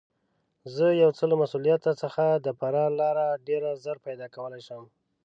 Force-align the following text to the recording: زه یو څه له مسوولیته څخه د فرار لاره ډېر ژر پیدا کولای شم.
زه 0.75 0.85
یو 1.01 1.11
څه 1.17 1.23
له 1.31 1.35
مسوولیته 1.41 1.91
څخه 2.01 2.23
د 2.45 2.47
فرار 2.59 2.89
لاره 3.01 3.27
ډېر 3.47 3.61
ژر 3.83 3.97
پیدا 4.07 4.27
کولای 4.35 4.61
شم. 4.67 4.83